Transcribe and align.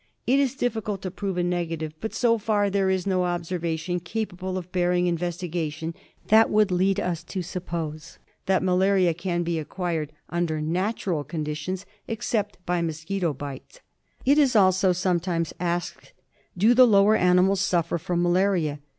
It 0.25 0.39
is 0.39 0.55
difficult 0.55 1.03
to 1.03 1.11
prove 1.11 1.37
a 1.37 1.43
negative; 1.43 1.93
but, 2.01 2.11
so 2.11 2.39
far, 2.39 2.71
there 2.71 2.89
is 2.89 3.05
no 3.05 3.25
obser 3.25 3.59
vation 3.59 4.03
capable 4.03 4.57
of 4.57 4.71
bearing 4.71 5.05
investigation 5.05 5.93
that 6.29 6.49
would 6.49 6.71
lead 6.71 6.99
us 6.99 7.23
to 7.25 7.43
suppose 7.43 8.17
that 8.47 8.63
malaria 8.63 9.13
can 9.13 9.43
be 9.43 9.59
acquired, 9.59 10.11
under 10.27 10.59
natural 10.59 11.23
conditions, 11.23 11.85
except 12.07 12.57
by 12.65 12.81
mosquito 12.81 13.31
bite. 13.31 13.81
It 14.25 14.39
is 14.39 14.55
also 14.55 14.91
sometimes 14.91 15.53
asked, 15.59 16.13
Do 16.57 16.73
the 16.73 16.87
lower 16.87 17.15
animals 17.15 17.61
suffer 17.61 17.99
from 17.99 18.23
malaria? 18.23 18.79